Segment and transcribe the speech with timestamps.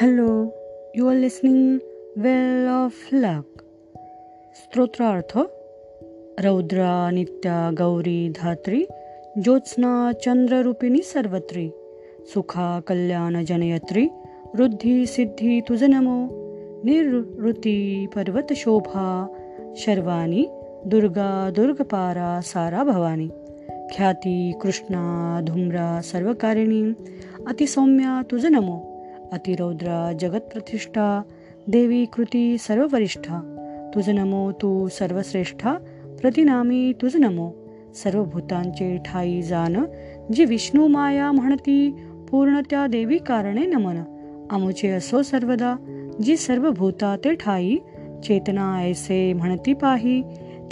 [0.00, 0.32] Hello
[0.96, 1.78] you are listening
[2.16, 3.62] well of luck
[4.56, 5.32] स्तोत्रार्थ
[6.44, 8.84] रौद्रा नित्या गौरी धात्री
[9.38, 11.68] ज्योत्स्ना चंद्ररूपिणी सर्वत्री
[12.34, 14.06] सुखा कल्याण जनयत्री
[14.54, 16.18] वृद्धी सिद्धी तुझ नमो
[16.84, 19.08] निर्वृती पर्वत शोभा
[19.76, 20.46] शर्वाणी
[20.86, 23.28] दुर्गा दुर्गपारा सारा भवानी
[23.96, 26.82] ख्याती कृष्णा धुम्रा सर्वकारिणी
[27.46, 28.97] अतिसौम्या तुझ नमो
[29.32, 31.22] अतिरौद्रा जगत्प्रतिष्ठा
[31.68, 33.40] देवी कृती सर्ववरिष्ठा।
[33.94, 35.72] तुझ नमो तू सर्वश्रेष्ठा
[36.20, 37.50] प्रतिनामी तुझ नमो।
[37.94, 39.84] सर्व भूतांचे ठाई जान
[40.32, 41.90] जी विष्णू माया म्हणती
[42.30, 43.98] पूर्ण त्या देवी कारणे नमन।
[44.50, 45.74] आमुचे असो सर्वदा
[46.22, 47.76] जी सर्व भूता ते ठाई।
[48.24, 50.22] चेतना ऐसे म्हणती पाही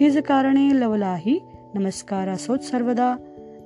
[0.01, 1.39] तिज कारणे लवलाही।
[1.75, 3.17] नमस्कार असोत सर्वदा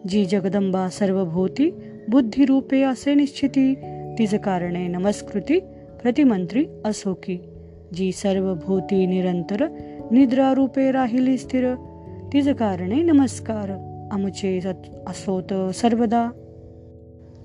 [0.09, 1.71] जी जगदंबा सर्वभूती
[2.09, 3.75] बुद्धिरूपे असे निश्चिती।
[4.21, 5.61] तिज कारणे नमस्कृती
[6.03, 7.39] प्रतिमंत्री असो की
[7.95, 9.67] जी सर्व भूती निरंतर
[10.11, 11.75] निद्रा रूपे राहिली स्थिर.
[12.33, 13.71] तिज कारणे नमस्कार
[14.13, 14.61] आमचे
[15.07, 16.31] असोत सर्वदा.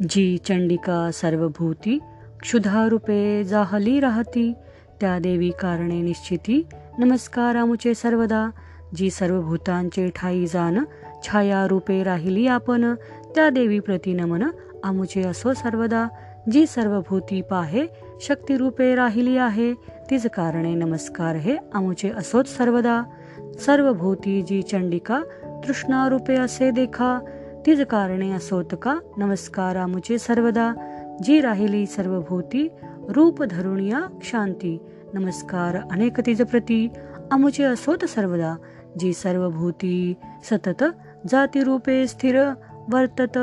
[0.09, 2.00] जी चंडिका सर्वभूती
[2.42, 4.53] क्षुधारूपे जाहली राहती
[5.02, 6.66] त्या देवी कारणे निश्चिती
[7.00, 8.50] नमस्कार आमुचे सर्वदा.
[8.96, 10.84] जी सर्व भूतांचे ठाई जाण
[11.23, 12.96] छाया रूपे राहिली आपण
[13.36, 14.44] त्या देवी प्रति नमन
[14.84, 16.08] आमुचे असो सर्वदा.
[16.52, 17.86] जी सर्व भूती पाहे
[18.22, 19.74] शक्तिरूपे राहिली आहे
[20.10, 23.02] तीच कारणे नमस्कार हे आमुचे असोत सर्वदा.
[23.66, 25.22] सर्व भूती जी चंडिका
[25.68, 27.20] तृष्णारूपे असे देखा
[27.66, 30.74] तीच कारणे असोत का नमस्कार आमुचे सर्वदा.
[31.24, 32.68] जी राहिली सर्व भूती
[33.09, 34.78] रूप धरुणिया शांती
[35.14, 36.88] नमस्कार अनेक तिज प्रती
[37.32, 38.56] आमुचे असोत सर्वदा.
[39.00, 40.14] जी सर्व भूती
[40.52, 40.84] सतत
[41.30, 42.42] जाती रूपे स्थिर
[42.92, 43.38] वर्तत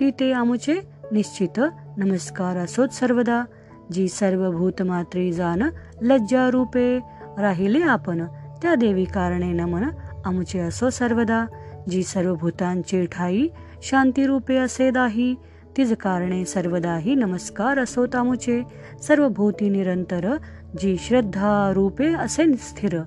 [0.00, 0.80] ती ते आमुचे
[1.12, 1.60] निश्चित
[1.96, 3.44] नमस्कार असोत सर्वदा.
[3.92, 5.62] जी सर्व भूतमात्री जाण
[6.02, 6.98] लज्जा रूपे
[7.38, 8.24] राहिले आपण
[8.62, 9.84] त्या देवी कारणे नमन
[10.24, 11.44] आमचे असो सर्वदा.
[11.90, 13.46] जी सर्व भूतांचे ठाई
[13.82, 15.34] शांती रूपे असे दाही
[15.76, 18.62] तिज कारणे सर्वदाही नमस्कार असोत आमुचे.
[19.02, 20.36] सर्व भूती निरंतर
[20.78, 23.00] जी श्रद्धा रूपे असे स्थिर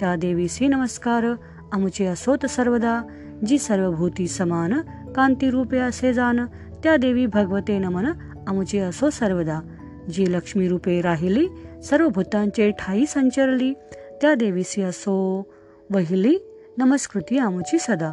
[0.00, 1.24] त्या देवीसी नमस्कार
[1.72, 3.00] आमुचे असोत सर्वदा.
[3.46, 4.74] जी सर्व भूती समान
[5.16, 6.46] कांती रूपे असे जाण
[6.82, 8.06] त्या देवी भगवते नमन
[8.46, 9.60] आमची असो सर्वदा.
[10.12, 11.46] जी लक्ष्मी रूपे राहिली
[11.84, 13.72] सर्व भूतांचे ठाई संचरली
[14.20, 15.14] त्या देवीसी असो
[15.90, 16.36] वहिली
[16.78, 18.12] नमस्कृती आमची सदा.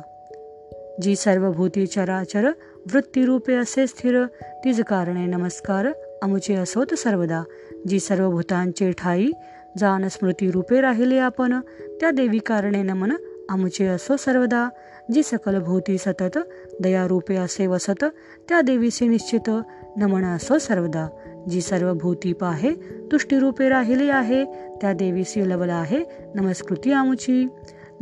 [1.02, 2.50] जी सर्व भूती चराचर
[2.94, 4.26] वृत्ती रूपे असे स्थिर
[4.66, 5.88] तिज कारणे नमस्कार
[6.22, 7.44] आमुचे असोत सर्वदा.
[7.88, 9.32] जी सर्व भूतांचे ठाई
[9.78, 11.60] जाण स्मृती रूपे राहिले आपण
[12.00, 13.12] त्या देवी कारणे नमन
[13.50, 14.70] आमुचे असो सर्वदा.
[15.14, 16.38] जी सकल भूती सतत
[16.82, 18.04] दयारूपे असे वसत
[18.50, 19.50] त्या देवीचे निश्चित
[19.98, 21.08] नमन असो सर्वदा.
[21.50, 22.74] जी सर्व भूती पाहे
[23.12, 24.46] तुष्टीरूपे राहिली आहे
[24.82, 26.04] त्या देवीसी लवल आहे
[26.36, 27.48] नमस्कृती आमुची.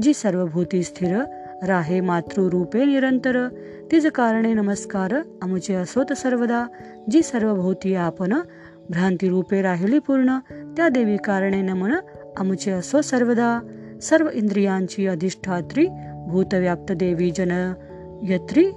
[0.02, 1.18] जी सर्व भूती स्थिर
[1.68, 3.48] राहे मातृरूपे निरंतर.
[3.92, 6.66] तिज कारणे नमस्कार आमुचे असोत सर्वदा.
[7.12, 8.34] जी सर्व भूती आपण
[8.90, 10.38] भ्रांतीरूपे राहिली पूर्ण
[10.78, 11.94] त्या देवी कारणे नमन
[12.38, 13.60] आमुचे असो सर्वदा.
[14.02, 15.88] सर्व इंद्रियांची अधिष्ठात्री
[16.28, 17.74] भूतव्याप्त देवी जन
[18.24, 18.72] यत्री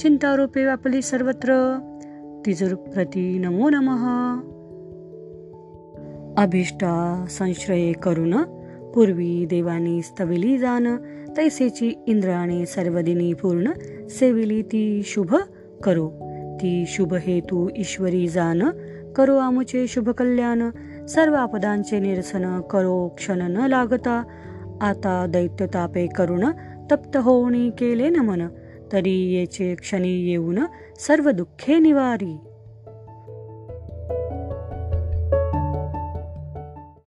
[0.00, 1.78] चिंतारूपे व्यापली सर्वत्र.
[2.44, 4.02] तिजप्रती नमो। नमः
[6.42, 6.94] अभिष्टा
[7.30, 8.34] संश्रये करून
[8.94, 10.86] पूर्वी देवानी स्तविली जान
[11.36, 13.72] तैसेची इंद्राने सर्वदिनी पूर्ण
[14.08, 15.34] सेविली ती शुभ
[15.84, 16.06] करो।
[16.60, 18.60] ती शुभ हेतू ईश्वरी जान
[19.16, 20.70] करो आमुचे शुभ कल्याण
[21.06, 24.22] सर्व आपदांचे निरसन करो क्षण न लागता
[24.82, 26.06] आता दैत्य तापे
[26.90, 28.40] तप्त होऊनी केले नमन।
[28.94, 30.58] तरी येचे क्षणी येऊन
[30.98, 32.36] सर्व दुःखे निवारी.